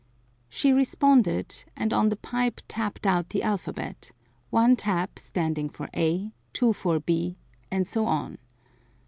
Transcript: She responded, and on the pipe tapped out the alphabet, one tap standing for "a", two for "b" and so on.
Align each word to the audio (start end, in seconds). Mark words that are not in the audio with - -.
She 0.49 0.71
responded, 0.73 1.63
and 1.75 1.93
on 1.93 2.09
the 2.09 2.15
pipe 2.15 2.61
tapped 2.67 3.05
out 3.05 3.29
the 3.29 3.43
alphabet, 3.43 4.11
one 4.49 4.75
tap 4.75 5.19
standing 5.19 5.69
for 5.69 5.89
"a", 5.95 6.31
two 6.53 6.73
for 6.73 6.99
"b" 6.99 7.37
and 7.69 7.87
so 7.87 8.07
on. 8.07 8.39